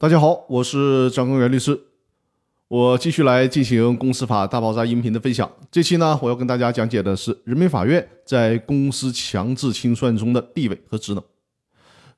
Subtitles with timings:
[0.00, 1.76] 大家好，我是张根源律师，
[2.68, 5.50] 我继续来进行公司法大爆炸音频的分享。
[5.72, 11.24] 这期呢，我要跟大家讲解的是人民法院在公司强制清算中的地位和职能。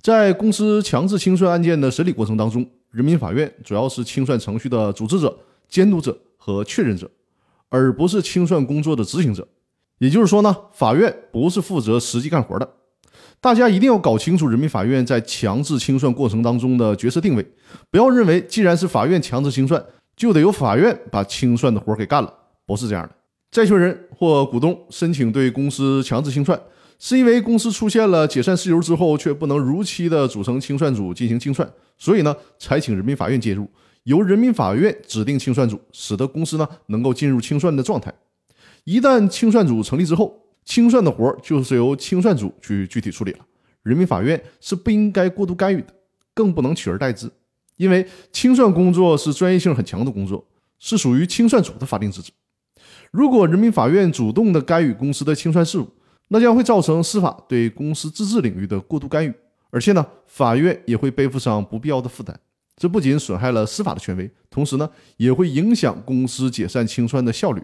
[0.03, 5.35] 在公司强制清算案件的审理过程当中，人民法院主要是清算程序的组织者、
[5.67, 7.11] 监督者和确认者，
[7.71, 9.49] 而不是清算工作的执行者。
[9.97, 12.69] 也就是说呢，法院不是负责实际干活的。
[13.41, 17.47] 大家一定要搞清楚人民法院在强制清算过程当中的角色定位，
[17.91, 19.83] 不要认为既然是法院强制清算，
[20.15, 22.31] 就得由法院把清算的活给干了，
[22.67, 23.11] 不是这样的。
[23.51, 26.61] 债权人或股东申请对公司强制清算，
[26.99, 33.67] 是因为公司出现了解散事由之后却不能如期的组成清算组进行清算，所以呢才请人民法院介入，
[34.05, 38.13] 由人民法院指定清算组，使得公司呢能够进入清算的状态。
[38.85, 40.39] 一旦清算组成立之后，
[40.71, 43.41] 清算的活儿就是由清算组去具体处理了，
[43.83, 45.89] 人民法院是不应该过度干预的，
[46.33, 47.29] 更不能取而代之，
[47.77, 50.47] 因为清算工作是专业性很强的工作，
[50.79, 52.31] 是属于清算组的法定职责。
[53.11, 55.89] 如果人民法院主动的干预公司的清算事务，
[56.29, 59.35] 那将会造成司法对公司自治领域的过度干预，
[59.71, 62.39] 而且呢，法院也会背负上不必要的负担。
[62.77, 67.61] 这不仅损害了司法的权威，同时呢，也会影响公司解散清算的效率。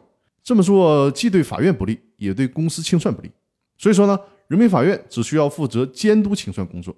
[0.47, 3.29] 这么做既对法院不利，也对公司清算不利。
[3.77, 4.17] 所以说呢，
[4.47, 6.95] 人民法院只需要负责监督清算工作，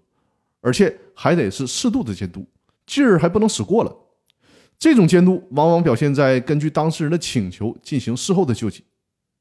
[0.61, 2.47] 而且还得是适度的监督，
[2.87, 3.97] 劲儿还不能使过了。
[4.79, 8.85] 这种监督往往表现在根据当事人的请求进行事后的救济。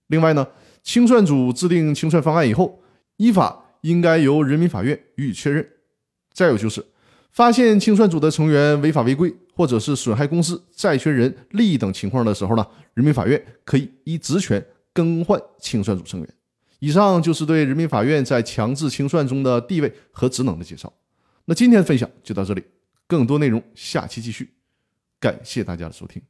[0.07, 0.47] 另外呢，
[0.81, 2.81] 清算组制定清算方案以后，
[3.17, 5.67] 依法应该由人民法院予以确认。
[6.31, 6.85] 再有就是。
[7.33, 12.63] 发现清算组的成员违法违规，或者是损害公司债权人利益等情况的时候呢，
[12.93, 14.63] 人民法院可以依职权
[14.93, 16.29] 更换清算组成员。
[16.77, 20.93] 以上就是对人民法院在强制清算中的地位和职能的介绍。
[21.45, 22.63] 那今天的分享就到这里，
[23.07, 24.53] 更多内容下期继续。
[25.19, 26.21] 感谢大家的收听。